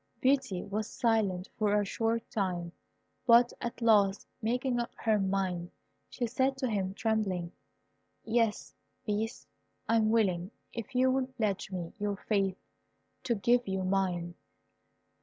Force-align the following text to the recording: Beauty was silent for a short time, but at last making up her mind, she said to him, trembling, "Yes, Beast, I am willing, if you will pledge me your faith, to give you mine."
Beauty 0.19 0.63
was 0.63 0.89
silent 0.89 1.47
for 1.59 1.79
a 1.79 1.85
short 1.85 2.27
time, 2.31 2.71
but 3.27 3.53
at 3.61 3.83
last 3.83 4.25
making 4.41 4.79
up 4.79 4.89
her 4.95 5.19
mind, 5.19 5.69
she 6.09 6.25
said 6.25 6.57
to 6.57 6.67
him, 6.67 6.95
trembling, 6.95 7.51
"Yes, 8.25 8.73
Beast, 9.05 9.47
I 9.87 9.97
am 9.97 10.09
willing, 10.09 10.49
if 10.73 10.95
you 10.95 11.11
will 11.11 11.27
pledge 11.27 11.69
me 11.71 11.93
your 11.99 12.15
faith, 12.15 12.57
to 13.25 13.35
give 13.35 13.67
you 13.67 13.83
mine." 13.83 14.33